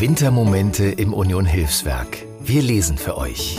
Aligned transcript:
Wintermomente 0.00 0.84
im 0.84 1.12
Union 1.12 1.44
Hilfswerk. 1.44 2.24
Wir 2.38 2.62
lesen 2.62 2.96
für 2.96 3.16
euch. 3.16 3.58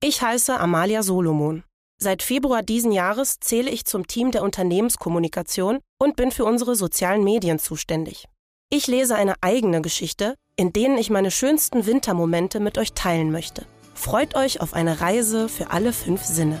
Ich 0.00 0.22
heiße 0.22 0.56
Amalia 0.56 1.02
Solomon. 1.02 1.64
Seit 1.98 2.22
Februar 2.22 2.62
diesen 2.62 2.92
Jahres 2.92 3.40
zähle 3.40 3.72
ich 3.72 3.86
zum 3.86 4.06
Team 4.06 4.30
der 4.30 4.44
Unternehmenskommunikation 4.44 5.80
und 5.98 6.14
bin 6.14 6.30
für 6.30 6.44
unsere 6.44 6.76
sozialen 6.76 7.24
Medien 7.24 7.58
zuständig. 7.58 8.28
Ich 8.70 8.86
lese 8.86 9.16
eine 9.16 9.34
eigene 9.40 9.82
Geschichte, 9.82 10.36
in 10.54 10.72
denen 10.72 10.96
ich 10.96 11.10
meine 11.10 11.32
schönsten 11.32 11.86
Wintermomente 11.86 12.60
mit 12.60 12.78
euch 12.78 12.92
teilen 12.92 13.32
möchte. 13.32 13.66
Freut 13.94 14.36
euch 14.36 14.60
auf 14.60 14.74
eine 14.74 15.00
Reise 15.00 15.48
für 15.48 15.72
alle 15.72 15.92
fünf 15.92 16.22
Sinne. 16.22 16.60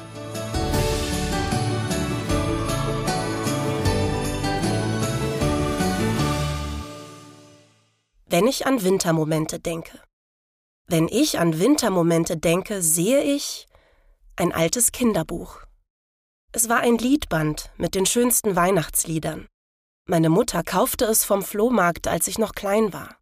Wenn 8.32 8.46
ich 8.46 8.64
an 8.64 8.84
Wintermomente 8.84 9.58
denke. 9.58 9.98
Wenn 10.86 11.08
ich 11.08 11.40
an 11.40 11.58
Wintermomente 11.58 12.36
denke, 12.36 12.80
sehe 12.80 13.24
ich 13.24 13.66
ein 14.36 14.52
altes 14.52 14.92
Kinderbuch. 14.92 15.58
Es 16.52 16.68
war 16.68 16.78
ein 16.78 16.96
Liedband 16.96 17.72
mit 17.76 17.96
den 17.96 18.06
schönsten 18.06 18.54
Weihnachtsliedern. 18.54 19.48
Meine 20.06 20.30
Mutter 20.30 20.62
kaufte 20.62 21.06
es 21.06 21.24
vom 21.24 21.42
Flohmarkt, 21.42 22.06
als 22.06 22.28
ich 22.28 22.38
noch 22.38 22.52
klein 22.52 22.92
war. 22.92 23.16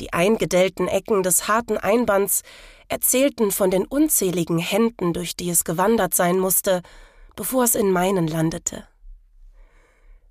Die 0.00 0.12
eingedellten 0.12 0.86
Ecken 0.86 1.22
des 1.22 1.48
harten 1.48 1.78
Einbands 1.78 2.42
erzählten 2.88 3.50
von 3.50 3.70
den 3.70 3.86
unzähligen 3.86 4.58
Händen, 4.58 5.14
durch 5.14 5.34
die 5.34 5.48
es 5.48 5.64
gewandert 5.64 6.12
sein 6.12 6.38
musste, 6.38 6.82
bevor 7.36 7.64
es 7.64 7.74
in 7.74 7.90
meinen 7.90 8.28
landete. 8.28 8.86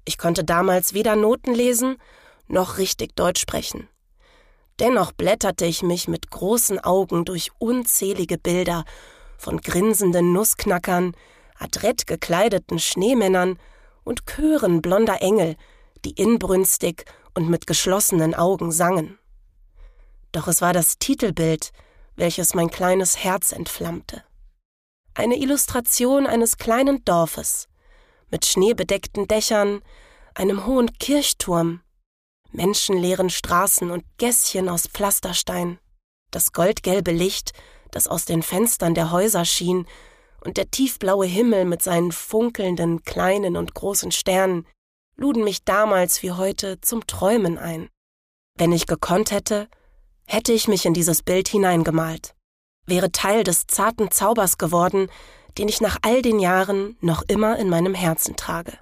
Ich 0.06 0.20
konnte 0.20 0.44
damals 0.44 0.94
weder 0.94 1.16
Noten 1.16 1.56
lesen 1.56 1.98
noch 2.50 2.78
richtig 2.78 3.16
Deutsch 3.16 3.42
sprechen. 3.42 3.88
Dennoch 4.80 5.12
blätterte 5.12 5.66
ich 5.66 5.84
mich 5.84 6.08
mit 6.08 6.32
großen 6.32 6.80
Augen 6.80 7.26
durch 7.26 7.52
unzählige 7.60 8.38
Bilder 8.38 8.86
von 9.38 9.62
grinsenden 9.62 10.34
Nussknackern, 10.34 11.14
adrett 11.58 12.08
gekleideten 12.08 12.80
Schneemännern 12.80 13.60
und 14.04 14.26
Chören 14.26 14.82
blonder 14.82 15.22
Engel, 15.22 15.56
die 16.06 16.12
inbrünstig 16.12 17.06
und 17.34 17.50
mit 17.50 17.68
geschlossenen 17.68 18.34
Augen 18.34 18.72
sangen. 18.72 19.20
Doch 20.32 20.48
es 20.48 20.62
war 20.62 20.74
das 20.74 20.98
Titelbild, 20.98 21.72
welches 22.16 22.54
mein 22.54 22.70
kleines 22.70 23.18
Herz 23.24 23.52
entflammte. 23.52 24.24
Eine 25.14 25.38
Illustration 25.38 26.28
eines 26.28 26.58
kleinen 26.58 27.04
Dorfes, 27.04 27.68
mit 28.32 28.46
schneebedeckten 28.46 29.28
Dächern, 29.28 29.82
einem 30.36 30.66
hohen 30.66 30.94
Kirchturm, 30.94 31.82
menschenleeren 32.52 33.30
Straßen 33.30 33.92
und 33.92 34.04
Gässchen 34.18 34.70
aus 34.70 34.88
Pflasterstein, 34.88 35.80
das 36.32 36.52
goldgelbe 36.52 37.12
Licht, 37.12 37.54
das 37.92 38.08
aus 38.08 38.26
den 38.26 38.44
Fenstern 38.44 38.94
der 38.94 39.12
Häuser 39.12 39.46
schien, 39.46 39.88
und 40.42 40.58
der 40.58 40.72
tiefblaue 40.72 41.26
Himmel 41.26 41.66
mit 41.66 41.82
seinen 41.82 42.12
funkelnden 42.12 43.04
kleinen 43.04 43.58
und 43.58 43.74
großen 43.74 44.12
Sternen 44.12 44.66
luden 45.18 45.44
mich 45.44 45.66
damals 45.66 46.24
wie 46.24 46.32
heute 46.32 46.80
zum 46.80 47.06
Träumen 47.08 47.58
ein. 47.58 47.90
Wenn 48.58 48.72
ich 48.72 48.88
gekonnt 48.88 49.32
hätte, 49.32 49.68
hätte 50.26 50.54
ich 50.54 50.68
mich 50.68 50.86
in 50.86 50.94
dieses 50.94 51.24
Bild 51.24 51.50
hineingemalt, 51.50 52.36
wäre 52.86 53.12
Teil 53.12 53.44
des 53.44 53.68
zarten 53.68 54.12
Zaubers 54.12 54.58
geworden, 54.58 55.10
den 55.58 55.68
ich 55.68 55.82
nach 55.82 55.98
all 56.04 56.22
den 56.22 56.40
Jahren 56.40 56.98
noch 57.02 57.24
immer 57.24 57.58
in 57.58 57.70
meinem 57.70 57.94
Herzen 57.94 58.36
trage. 58.36 58.78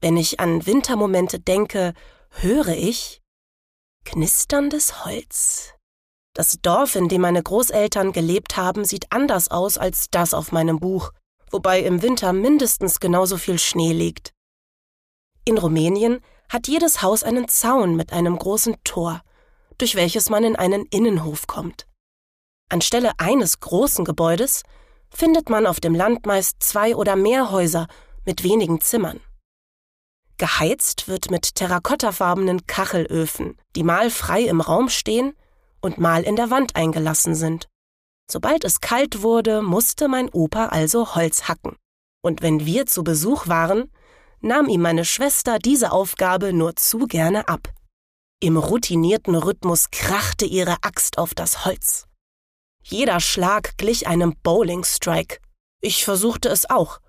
Wenn 0.00 0.16
ich 0.16 0.40
an 0.40 0.66
Wintermomente 0.66 1.38
denke, 1.38 1.94
höre 2.30 2.68
ich 2.68 3.22
knisterndes 4.04 5.04
Holz. 5.04 5.74
Das 6.34 6.58
Dorf, 6.60 6.94
in 6.94 7.08
dem 7.08 7.22
meine 7.22 7.42
Großeltern 7.42 8.12
gelebt 8.12 8.56
haben, 8.56 8.84
sieht 8.84 9.10
anders 9.10 9.50
aus 9.50 9.78
als 9.78 10.10
das 10.10 10.34
auf 10.34 10.52
meinem 10.52 10.78
Buch, 10.78 11.12
wobei 11.50 11.80
im 11.80 12.02
Winter 12.02 12.32
mindestens 12.32 13.00
genauso 13.00 13.38
viel 13.38 13.58
Schnee 13.58 13.92
liegt. 13.92 14.32
In 15.44 15.58
Rumänien 15.58 16.20
hat 16.48 16.68
jedes 16.68 17.02
Haus 17.02 17.22
einen 17.22 17.48
Zaun 17.48 17.96
mit 17.96 18.12
einem 18.12 18.38
großen 18.38 18.76
Tor, 18.84 19.22
durch 19.78 19.94
welches 19.94 20.30
man 20.30 20.44
in 20.44 20.56
einen 20.56 20.86
Innenhof 20.86 21.46
kommt. 21.46 21.86
Anstelle 22.68 23.12
eines 23.18 23.60
großen 23.60 24.04
Gebäudes 24.04 24.62
findet 25.10 25.48
man 25.48 25.66
auf 25.66 25.80
dem 25.80 25.94
Land 25.94 26.26
meist 26.26 26.62
zwei 26.62 26.96
oder 26.96 27.16
mehr 27.16 27.50
Häuser 27.50 27.86
mit 28.24 28.42
wenigen 28.42 28.80
Zimmern. 28.80 29.20
Geheizt 30.38 31.08
wird 31.08 31.30
mit 31.30 31.54
terrakottafarbenen 31.54 32.66
Kachelöfen, 32.66 33.56
die 33.74 33.82
mal 33.82 34.10
frei 34.10 34.42
im 34.42 34.60
Raum 34.60 34.88
stehen 34.88 35.34
und 35.80 35.98
mal 35.98 36.22
in 36.24 36.36
der 36.36 36.50
Wand 36.50 36.76
eingelassen 36.76 37.34
sind. 37.34 37.68
Sobald 38.30 38.64
es 38.64 38.80
kalt 38.80 39.22
wurde, 39.22 39.62
musste 39.62 40.08
mein 40.08 40.28
Opa 40.30 40.66
also 40.66 41.14
Holz 41.14 41.48
hacken. 41.48 41.76
Und 42.22 42.42
wenn 42.42 42.66
wir 42.66 42.86
zu 42.86 43.04
Besuch 43.04 43.46
waren, 43.46 43.90
nahm 44.40 44.68
ihm 44.68 44.82
meine 44.82 45.04
Schwester 45.04 45.58
diese 45.58 45.92
Aufgabe 45.92 46.52
nur 46.52 46.76
zu 46.76 47.06
gerne 47.06 47.48
ab. 47.48 47.72
Im 48.40 48.56
routinierten 48.56 49.34
Rhythmus 49.34 49.90
krachte 49.90 50.44
ihre 50.44 50.76
Axt 50.82 51.18
auf 51.18 51.34
das 51.34 51.64
Holz. 51.64 52.06
Jeder 52.82 53.20
Schlag 53.20 53.78
glich 53.78 54.06
einem 54.06 54.34
Bowling-Strike. 54.42 55.38
Ich 55.80 56.04
versuchte 56.04 56.48
es 56.48 56.68
auch, 56.68 57.00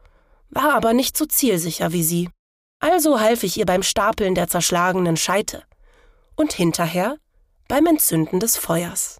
war 0.50 0.74
aber 0.74 0.94
nicht 0.94 1.18
so 1.18 1.26
zielsicher 1.26 1.92
wie 1.92 2.04
sie. 2.04 2.30
Also 2.80 3.20
half 3.20 3.44
ich 3.44 3.58
ihr 3.58 3.66
beim 3.66 3.84
Stapeln 3.84 4.36
der 4.36 4.48
zerschlagenen 4.48 5.18
Scheite 5.18 5.64
und 6.36 6.54
hinterher 6.54 7.18
beim 7.68 7.86
Entzünden 7.86 8.40
des 8.40 8.58
Feuers. 8.58 9.18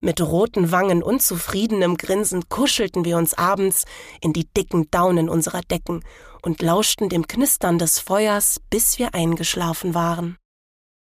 Mit 0.00 0.20
roten 0.20 0.72
Wangen 0.72 1.02
und 1.02 1.22
zufriedenem 1.22 1.96
Grinsen 1.96 2.48
kuschelten 2.48 3.04
wir 3.04 3.16
uns 3.16 3.34
abends 3.34 3.84
in 4.20 4.32
die 4.32 4.46
dicken 4.46 4.90
Daunen 4.90 5.28
unserer 5.28 5.62
Decken 5.62 6.04
und 6.42 6.62
lauschten 6.62 7.08
dem 7.08 7.26
Knistern 7.26 7.78
des 7.78 7.98
Feuers, 7.98 8.60
bis 8.70 8.98
wir 8.98 9.14
eingeschlafen 9.14 9.94
waren. 9.94 10.36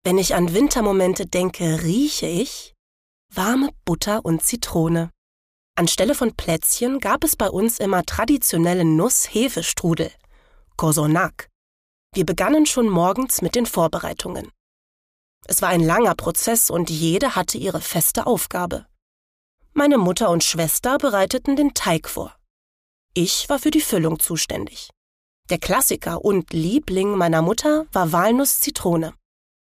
Wenn 0.03 0.17
ich 0.17 0.33
an 0.33 0.53
Wintermomente 0.53 1.27
denke, 1.27 1.83
rieche 1.83 2.25
ich 2.27 2.73
warme 3.33 3.69
Butter 3.85 4.25
und 4.25 4.43
Zitrone. 4.43 5.09
Anstelle 5.75 6.15
von 6.15 6.35
Plätzchen 6.35 6.99
gab 6.99 7.23
es 7.23 7.35
bei 7.35 7.49
uns 7.49 7.79
immer 7.79 8.03
traditionellen 8.03 8.97
Nuss-Hefestrudel, 8.97 10.11
Kosonak. 10.75 11.50
Wir 12.13 12.25
begannen 12.25 12.65
schon 12.65 12.89
morgens 12.89 13.41
mit 13.41 13.55
den 13.55 13.65
Vorbereitungen. 13.65 14.51
Es 15.47 15.61
war 15.61 15.69
ein 15.69 15.79
langer 15.81 16.13
Prozess 16.13 16.69
und 16.69 16.89
jede 16.89 17.35
hatte 17.35 17.57
ihre 17.57 17.79
feste 17.79 18.27
Aufgabe. 18.27 18.85
Meine 19.71 19.97
Mutter 19.97 20.29
und 20.29 20.43
Schwester 20.43 20.97
bereiteten 20.97 21.55
den 21.55 21.73
Teig 21.73 22.09
vor. 22.09 22.35
Ich 23.13 23.47
war 23.47 23.59
für 23.59 23.71
die 23.71 23.79
Füllung 23.79 24.19
zuständig. 24.19 24.89
Der 25.49 25.57
Klassiker 25.57 26.25
und 26.25 26.51
Liebling 26.51 27.15
meiner 27.15 27.41
Mutter 27.41 27.85
war 27.93 28.11
Walnuss-Zitrone. 28.11 29.13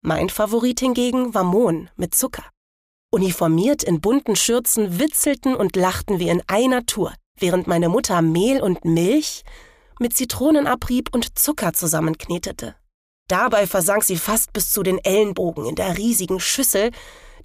Mein 0.01 0.29
Favorit 0.29 0.79
hingegen 0.79 1.33
war 1.33 1.43
Mohn 1.43 1.89
mit 1.97 2.15
Zucker. 2.15 2.45
Uniformiert 3.11 3.83
in 3.83 3.99
bunten 3.99 4.37
Schürzen 4.37 4.99
witzelten 4.99 5.53
und 5.53 5.75
lachten 5.75 6.19
wir 6.19 6.31
in 6.31 6.41
einer 6.47 6.85
Tour, 6.85 7.13
während 7.37 7.67
meine 7.67 7.89
Mutter 7.89 8.21
Mehl 8.21 8.61
und 8.61 8.85
Milch 8.85 9.43
mit 9.99 10.15
Zitronenabrieb 10.15 11.13
und 11.13 11.37
Zucker 11.37 11.73
zusammenknetete. 11.73 12.75
Dabei 13.27 13.67
versank 13.67 14.03
sie 14.03 14.17
fast 14.17 14.53
bis 14.53 14.71
zu 14.71 14.83
den 14.83 14.99
Ellenbogen 14.99 15.65
in 15.65 15.75
der 15.75 15.97
riesigen 15.97 16.39
Schüssel, 16.39 16.91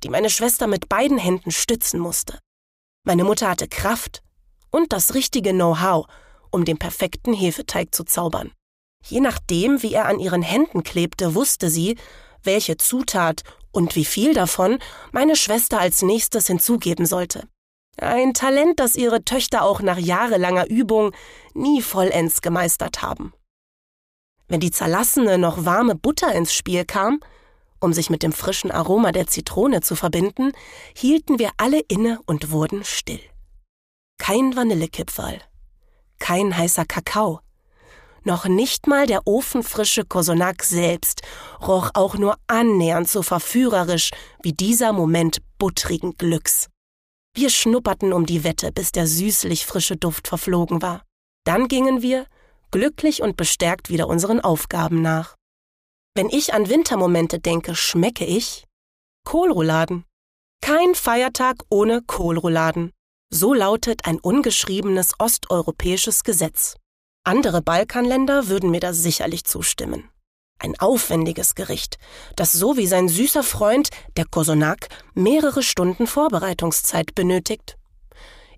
die 0.02 0.08
meine 0.08 0.30
Schwester 0.30 0.66
mit 0.66 0.88
beiden 0.88 1.18
Händen 1.18 1.50
stützen 1.50 1.98
musste. 1.98 2.38
Meine 3.04 3.24
Mutter 3.24 3.48
hatte 3.48 3.68
Kraft 3.68 4.22
und 4.70 4.92
das 4.92 5.14
richtige 5.14 5.52
Know-how, 5.52 6.06
um 6.50 6.64
den 6.64 6.78
perfekten 6.78 7.34
Hefeteig 7.34 7.94
zu 7.94 8.04
zaubern. 8.04 8.52
Je 9.04 9.20
nachdem, 9.20 9.82
wie 9.82 9.94
er 9.94 10.06
an 10.06 10.20
ihren 10.20 10.42
Händen 10.42 10.84
klebte, 10.84 11.34
wusste 11.34 11.68
sie, 11.68 11.98
welche 12.44 12.76
Zutat 12.76 13.42
und 13.72 13.96
wie 13.96 14.04
viel 14.04 14.34
davon 14.34 14.78
meine 15.10 15.34
Schwester 15.34 15.80
als 15.80 16.02
nächstes 16.02 16.46
hinzugeben 16.46 17.06
sollte. 17.06 17.48
Ein 17.98 18.34
Talent, 18.34 18.80
das 18.80 18.96
ihre 18.96 19.24
Töchter 19.24 19.62
auch 19.62 19.80
nach 19.80 19.98
jahrelanger 19.98 20.68
Übung 20.68 21.12
nie 21.54 21.82
vollends 21.82 22.40
gemeistert 22.40 23.02
haben. 23.02 23.32
Wenn 24.48 24.60
die 24.60 24.70
zerlassene, 24.70 25.38
noch 25.38 25.64
warme 25.64 25.94
Butter 25.94 26.34
ins 26.34 26.52
Spiel 26.52 26.84
kam, 26.84 27.20
um 27.80 27.92
sich 27.92 28.10
mit 28.10 28.22
dem 28.22 28.32
frischen 28.32 28.70
Aroma 28.70 29.12
der 29.12 29.26
Zitrone 29.26 29.80
zu 29.80 29.96
verbinden, 29.96 30.52
hielten 30.96 31.38
wir 31.38 31.50
alle 31.56 31.80
inne 31.80 32.20
und 32.26 32.50
wurden 32.50 32.84
still. 32.84 33.20
Kein 34.18 34.54
Vanillekipferl, 34.56 35.40
kein 36.18 36.56
heißer 36.56 36.84
Kakao, 36.84 37.40
noch 38.24 38.44
nicht 38.44 38.86
mal 38.86 39.06
der 39.06 39.26
ofenfrische 39.26 40.04
Kosonak 40.04 40.62
selbst 40.62 41.22
roch 41.60 41.90
auch 41.94 42.14
nur 42.14 42.36
annähernd 42.46 43.08
so 43.08 43.22
verführerisch 43.22 44.10
wie 44.42 44.52
dieser 44.52 44.92
Moment 44.92 45.38
buttrigen 45.58 46.16
Glücks. 46.16 46.71
Wir 47.34 47.48
schnupperten 47.48 48.12
um 48.12 48.26
die 48.26 48.44
Wette, 48.44 48.72
bis 48.72 48.92
der 48.92 49.06
süßlich 49.06 49.64
frische 49.64 49.96
Duft 49.96 50.28
verflogen 50.28 50.82
war. 50.82 51.02
Dann 51.44 51.66
gingen 51.66 52.02
wir, 52.02 52.26
glücklich 52.70 53.22
und 53.22 53.36
bestärkt 53.36 53.88
wieder 53.88 54.06
unseren 54.06 54.40
Aufgaben 54.40 55.00
nach. 55.00 55.36
Wenn 56.14 56.28
ich 56.28 56.52
an 56.52 56.68
Wintermomente 56.68 57.40
denke, 57.40 57.74
schmecke 57.74 58.26
ich 58.26 58.66
Kohlrouladen. 59.24 60.04
Kein 60.60 60.94
Feiertag 60.94 61.64
ohne 61.70 62.02
Kohlrouladen. 62.02 62.92
So 63.30 63.54
lautet 63.54 64.04
ein 64.04 64.20
ungeschriebenes 64.20 65.14
osteuropäisches 65.18 66.24
Gesetz. 66.24 66.76
Andere 67.24 67.62
Balkanländer 67.62 68.48
würden 68.48 68.70
mir 68.70 68.80
da 68.80 68.92
sicherlich 68.92 69.44
zustimmen. 69.44 70.11
Ein 70.62 70.78
aufwendiges 70.78 71.56
Gericht, 71.56 71.98
das 72.36 72.52
so 72.52 72.76
wie 72.76 72.86
sein 72.86 73.08
süßer 73.08 73.42
Freund, 73.42 73.88
der 74.16 74.24
Kosonak, 74.24 74.86
mehrere 75.12 75.60
Stunden 75.60 76.06
Vorbereitungszeit 76.06 77.16
benötigt. 77.16 77.76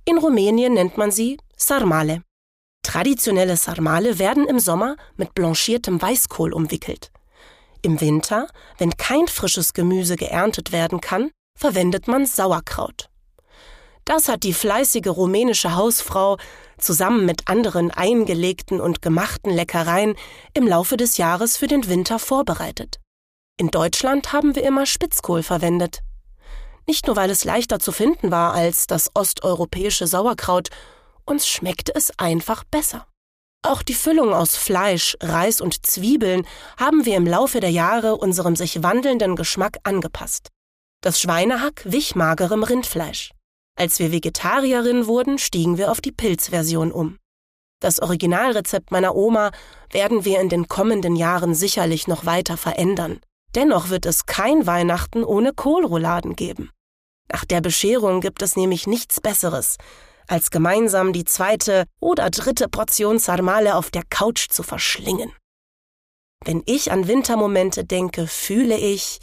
In 0.05 0.19
Rumänien 0.19 0.75
nennt 0.75 0.99
man 0.99 1.11
sie 1.11 1.39
Sarmale. 1.57 2.21
Traditionelle 2.83 3.57
Sarmale 3.57 4.19
werden 4.19 4.47
im 4.47 4.59
Sommer 4.59 4.97
mit 5.17 5.35
blanchiertem 5.35 6.03
Weißkohl 6.03 6.53
umwickelt. 6.53 7.11
Im 7.81 8.03
Winter, 8.03 8.49
wenn 8.77 8.95
kein 8.99 9.27
frisches 9.27 9.73
Gemüse 9.73 10.17
geerntet 10.17 10.73
werden 10.73 11.01
kann, 11.01 11.31
verwendet 11.59 12.07
man 12.07 12.27
Sauerkraut. 12.27 13.09
Das 14.05 14.29
hat 14.29 14.43
die 14.43 14.53
fleißige 14.53 15.09
rumänische 15.09 15.75
Hausfrau 15.75 16.37
zusammen 16.85 17.27
mit 17.27 17.49
anderen 17.49 17.91
eingelegten 17.91 18.81
und 18.81 19.03
gemachten 19.03 19.51
Leckereien 19.51 20.15
im 20.53 20.69
Laufe 20.69 20.97
des 20.97 21.17
Jahres 21.17 21.57
für 21.57 21.67
den 21.67 21.89
Winter 21.89 22.19
vorbereitet. 22.19 23.01
In 23.57 23.71
Deutschland 23.71 24.33
haben 24.33 24.55
wir 24.55 24.65
immer 24.65 24.87
Spitzkohl 24.87 25.43
verwendet. 25.43 26.01
Nicht 26.87 27.07
nur 27.07 27.17
weil 27.17 27.31
es 27.31 27.45
leichter 27.45 27.81
zu 27.81 27.93
finden 27.93 28.31
war 28.31 28.53
als 28.53 28.87
das 28.87 29.11
osteuropäische 29.15 30.07
Sauerkraut, 30.07 30.69
uns 31.25 31.47
schmeckte 31.47 31.95
es 31.95 32.13
einfach 32.19 32.65
besser. 32.65 33.07
Auch 33.63 33.83
die 33.83 33.95
Füllung 33.95 34.35
aus 34.35 34.57
Fleisch, 34.57 35.17
Reis 35.23 35.63
und 35.63 35.87
Zwiebeln 35.87 36.47
haben 36.77 37.07
wir 37.07 37.17
im 37.17 37.27
Laufe 37.27 37.61
der 37.61 37.71
Jahre 37.71 38.17
unserem 38.17 38.57
sich 38.57 38.83
wandelnden 38.83 39.37
Geschmack 39.37 39.79
angepasst. 39.85 40.51
Das 41.01 41.19
Schweinehack 41.19 41.83
wich 41.85 42.15
magerem 42.15 42.63
Rindfleisch. 42.63 43.31
Als 43.77 43.99
wir 43.99 44.13
Vegetarierin 44.13 45.07
wurden, 45.07 45.39
stiegen 45.39 45.79
wir 45.79 45.91
auf 45.91 46.01
die 46.01 46.13
Pilzversion 46.13 46.93
um. 46.93 47.19
Das 47.81 48.01
Originalrezept 48.01 48.93
meiner 48.93 49.15
Oma 49.15 49.51
werden 49.91 50.25
wir 50.25 50.41
in 50.41 50.49
den 50.49 50.69
kommenden 50.69 51.17
Jahren 51.17 51.55
sicherlich 51.55 52.07
noch 52.07 52.25
weiter 52.25 52.57
verändern. 52.57 53.21
Dennoch 53.55 53.91
wird 53.91 54.07
es 54.07 54.27
kein 54.27 54.67
Weihnachten 54.67 55.25
ohne 55.25 55.53
Kohlrouladen 55.53 56.37
geben. 56.37 56.71
Nach 57.31 57.45
der 57.45 57.61
Bescherung 57.61 58.21
gibt 58.21 58.43
es 58.43 58.57
nämlich 58.57 58.87
nichts 58.87 59.21
Besseres, 59.21 59.77
als 60.29 60.51
gemeinsam 60.51 61.13
die 61.13 61.25
zweite 61.25 61.85
oder 62.01 62.31
dritte 62.31 62.69
Portion 62.69 63.19
Sarmale 63.19 63.75
auf 63.75 63.91
der 63.91 64.05
Couch 64.09 64.49
zu 64.51 64.63
verschlingen. 64.63 65.33
Wenn 66.45 66.63
ich 66.67 66.93
an 66.93 67.09
Wintermomente 67.09 67.85
denke, 67.85 68.27
fühle 68.27 68.77
ich 68.77 69.19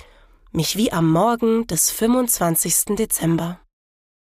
mich 0.52 0.76
wie 0.76 0.92
am 0.92 1.10
Morgen 1.10 1.68
des 1.68 1.90
25. 1.90 2.96
Dezember. 2.98 3.61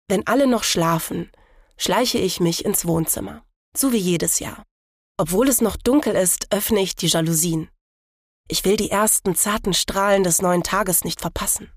Wenn 0.10 0.26
alle 0.26 0.48
noch 0.48 0.64
schlafen, 0.64 1.30
schleiche 1.78 2.18
ich 2.18 2.40
mich 2.40 2.64
ins 2.64 2.86
Wohnzimmer, 2.86 3.44
so 3.76 3.92
wie 3.92 3.98
jedes 3.98 4.40
Jahr. 4.40 4.64
Obwohl 5.18 5.50
es 5.50 5.62
noch 5.62 5.76
dunkel 5.76 6.16
ist, 6.16 6.54
öffne 6.54 6.80
ich 6.80 6.96
die 6.96 7.08
Jalousien. 7.08 7.70
Ich 8.48 8.64
will 8.64 8.78
die 8.78 8.92
ersten 8.92 9.36
zarten 9.36 9.74
Strahlen 9.74 10.24
des 10.24 10.42
neuen 10.42 10.64
Tages 10.64 11.04
nicht 11.04 11.20
verpassen. 11.20 11.72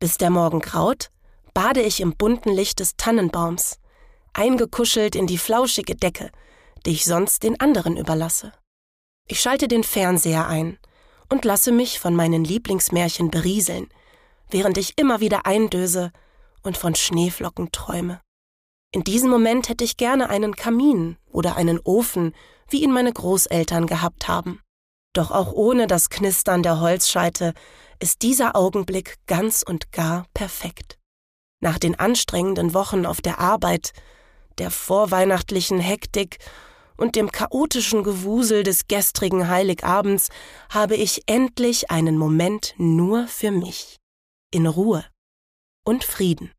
Bis 0.00 0.18
der 0.18 0.30
Morgen 0.30 0.60
graut, 0.60 1.10
bade 1.54 1.80
ich 1.80 2.00
im 2.00 2.16
bunten 2.16 2.50
Licht 2.50 2.80
des 2.80 2.96
Tannenbaums, 2.96 3.78
eingekuschelt 4.34 5.14
in 5.14 5.26
die 5.26 5.38
flauschige 5.38 5.96
Decke, 5.96 6.30
die 6.84 6.90
ich 6.90 7.04
sonst 7.06 7.42
den 7.42 7.58
anderen 7.60 7.96
überlasse. 7.96 8.52
Ich 9.28 9.40
schalte 9.40 9.68
den 9.68 9.84
Fernseher 9.84 10.46
ein 10.46 10.78
und 11.30 11.46
lasse 11.46 11.72
mich 11.72 12.00
von 12.00 12.14
meinen 12.14 12.44
Lieblingsmärchen 12.44 13.30
berieseln, 13.30 13.88
während 14.50 14.76
ich 14.76 14.98
immer 14.98 15.20
wieder 15.20 15.46
eindöse 15.46 16.12
und 16.62 16.76
von 16.76 16.94
Schneeflocken 16.94 17.72
träume. 17.72 18.20
In 18.94 19.04
diesem 19.04 19.30
Moment 19.30 19.68
hätte 19.68 19.84
ich 19.84 19.96
gerne 19.96 20.28
einen 20.28 20.54
Kamin 20.54 21.16
oder 21.30 21.56
einen 21.56 21.80
Ofen, 21.80 22.34
wie 22.68 22.82
ihn 22.82 22.92
meine 22.92 23.12
Großeltern 23.12 23.86
gehabt 23.86 24.28
haben. 24.28 24.60
Doch 25.14 25.30
auch 25.30 25.52
ohne 25.52 25.86
das 25.86 26.10
Knistern 26.10 26.62
der 26.62 26.80
Holzscheite 26.80 27.54
ist 28.00 28.22
dieser 28.22 28.56
Augenblick 28.56 29.16
ganz 29.26 29.62
und 29.62 29.92
gar 29.92 30.26
perfekt. 30.34 30.98
Nach 31.60 31.78
den 31.78 31.98
anstrengenden 31.98 32.74
Wochen 32.74 33.06
auf 33.06 33.20
der 33.20 33.38
Arbeit, 33.38 33.92
der 34.58 34.70
vorweihnachtlichen 34.70 35.78
Hektik 35.78 36.38
und 36.96 37.16
dem 37.16 37.30
chaotischen 37.30 38.02
Gewusel 38.02 38.62
des 38.62 38.88
gestrigen 38.88 39.48
Heiligabends 39.48 40.28
habe 40.70 40.96
ich 40.96 41.22
endlich 41.26 41.90
einen 41.90 42.18
Moment 42.18 42.74
nur 42.76 43.26
für 43.26 43.50
mich. 43.50 43.98
In 44.50 44.66
Ruhe 44.66 45.04
und 45.84 46.04
Frieden. 46.04 46.52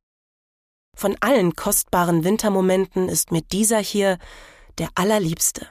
Von 0.95 1.15
allen 1.21 1.55
kostbaren 1.55 2.23
Wintermomenten 2.23 3.09
ist 3.09 3.31
mir 3.31 3.41
dieser 3.41 3.79
hier 3.79 4.17
der 4.77 4.89
allerliebste. 4.95 5.67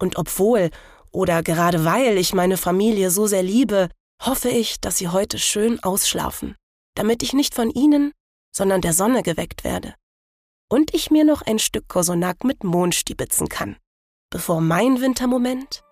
Und 0.00 0.16
obwohl 0.16 0.70
oder 1.10 1.42
gerade 1.42 1.84
weil 1.84 2.18
ich 2.18 2.34
meine 2.34 2.56
Familie 2.56 3.10
so 3.10 3.26
sehr 3.26 3.42
liebe, 3.42 3.88
hoffe 4.22 4.48
ich, 4.48 4.80
dass 4.80 4.98
sie 4.98 5.08
heute 5.08 5.38
schön 5.38 5.82
ausschlafen, 5.82 6.56
damit 6.94 7.22
ich 7.22 7.32
nicht 7.32 7.54
von 7.54 7.70
ihnen, 7.70 8.12
sondern 8.54 8.80
der 8.80 8.92
Sonne 8.92 9.22
geweckt 9.22 9.64
werde. 9.64 9.94
Und 10.68 10.94
ich 10.94 11.10
mir 11.10 11.24
noch 11.24 11.42
ein 11.42 11.58
Stück 11.58 11.88
Kosonak 11.88 12.42
mit 12.42 12.64
Mond 12.64 12.94
stibitzen 12.94 13.48
kann, 13.48 13.76
bevor 14.30 14.60
mein 14.60 15.00
Wintermoment 15.00 15.82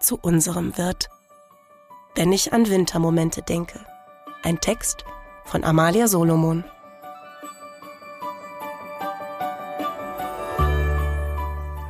zu 0.00 0.18
unserem 0.18 0.76
wird. 0.78 1.08
Wenn 2.14 2.32
ich 2.32 2.52
an 2.52 2.68
Wintermomente 2.68 3.42
denke. 3.42 3.84
Ein 4.42 4.60
Text 4.60 5.04
von 5.44 5.64
Amalia 5.64 6.08
Solomon. 6.08 6.64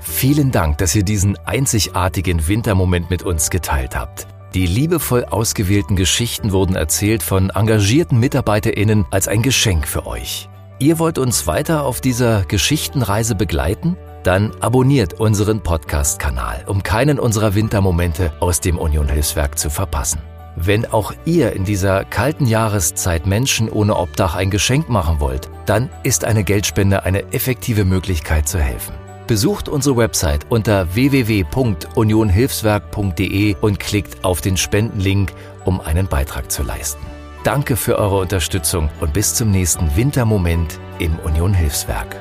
Vielen 0.00 0.52
Dank, 0.52 0.78
dass 0.78 0.94
ihr 0.94 1.02
diesen 1.02 1.36
einzigartigen 1.46 2.46
Wintermoment 2.46 3.10
mit 3.10 3.24
uns 3.24 3.50
geteilt 3.50 3.96
habt. 3.96 4.28
Die 4.54 4.66
liebevoll 4.66 5.24
ausgewählten 5.24 5.96
Geschichten 5.96 6.52
wurden 6.52 6.76
erzählt 6.76 7.22
von 7.22 7.50
engagierten 7.50 8.20
MitarbeiterInnen 8.20 9.06
als 9.10 9.26
ein 9.26 9.42
Geschenk 9.42 9.88
für 9.88 10.06
euch. 10.06 10.48
Ihr 10.78 10.98
wollt 10.98 11.18
uns 11.18 11.46
weiter 11.46 11.84
auf 11.84 12.00
dieser 12.00 12.44
Geschichtenreise 12.44 13.34
begleiten? 13.34 13.96
Dann 14.22 14.52
abonniert 14.60 15.14
unseren 15.14 15.60
Podcast-Kanal, 15.60 16.64
um 16.66 16.82
keinen 16.82 17.18
unserer 17.18 17.54
Wintermomente 17.54 18.32
aus 18.40 18.60
dem 18.60 18.78
Union 18.78 19.08
Hilfswerk 19.08 19.58
zu 19.58 19.70
verpassen. 19.70 20.20
Wenn 20.56 20.86
auch 20.86 21.12
ihr 21.24 21.52
in 21.54 21.64
dieser 21.64 22.04
kalten 22.04 22.46
Jahreszeit 22.46 23.26
Menschen 23.26 23.68
ohne 23.68 23.96
Obdach 23.96 24.34
ein 24.34 24.50
Geschenk 24.50 24.88
machen 24.88 25.20
wollt, 25.20 25.48
dann 25.66 25.90
ist 26.02 26.24
eine 26.24 26.42
Geldspende 26.44 27.04
eine 27.04 27.32
effektive 27.32 27.84
Möglichkeit 27.84 28.48
zu 28.48 28.58
helfen. 28.58 28.94
Besucht 29.26 29.68
unsere 29.68 29.96
Website 29.96 30.46
unter 30.50 30.94
www.unionhilfswerk.de 30.94 33.56
und 33.60 33.80
klickt 33.80 34.24
auf 34.24 34.40
den 34.40 34.56
Spendenlink, 34.56 35.32
um 35.64 35.80
einen 35.80 36.06
Beitrag 36.06 36.50
zu 36.50 36.62
leisten. 36.62 37.04
Danke 37.44 37.76
für 37.76 37.98
eure 37.98 38.18
Unterstützung 38.18 38.88
und 39.00 39.12
bis 39.12 39.34
zum 39.34 39.50
nächsten 39.50 39.96
Wintermoment 39.96 40.78
im 40.98 41.18
Union 41.20 41.54
Hilfswerk. 41.54 42.16